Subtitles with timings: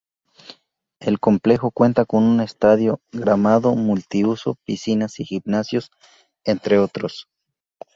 [0.99, 5.91] El complejo cuenta con un estadio gramado multiuso, piscinas y gimnasios,
[6.43, 7.27] entre otros.